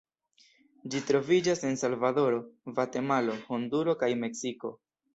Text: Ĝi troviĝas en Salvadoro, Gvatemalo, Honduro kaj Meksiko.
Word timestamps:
Ĝi 0.93 1.01
troviĝas 1.09 1.61
en 1.69 1.77
Salvadoro, 1.83 2.41
Gvatemalo, 2.73 3.39
Honduro 3.47 3.99
kaj 4.05 4.15
Meksiko. 4.27 4.79